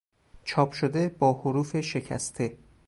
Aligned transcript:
چاپ 0.43 0.71
شده 0.71 1.09
با 1.19 1.33
حروف 1.33 1.79
شکسته 1.79 2.57